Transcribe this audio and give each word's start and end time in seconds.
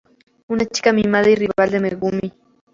Una 0.47 0.65
chica 0.65 0.91
mimada 0.91 1.29
y 1.29 1.35
rival 1.35 1.69
de 1.69 1.79
Megumi. 1.79 2.33